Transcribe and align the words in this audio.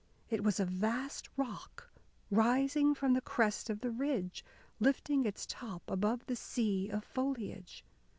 It 0.31 0.43
was 0.43 0.59
a 0.59 0.65
vast 0.65 1.29
rock, 1.37 1.87
rising 2.31 2.95
from 2.95 3.13
the 3.13 3.21
crest 3.21 3.69
of 3.69 3.81
the 3.81 3.91
ridge, 3.91 4.43
lifting 4.79 5.25
its 5.25 5.45
top 5.45 5.83
above 5.87 6.25
the 6.25 6.35
sea 6.35 6.89
of 6.89 7.03
foliage. 7.05 7.85